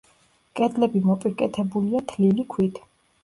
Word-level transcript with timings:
კედლები 0.59 1.01
მოპირკეთებულია 1.09 2.01
თლილი 2.13 2.47
ქვით. 2.55 2.81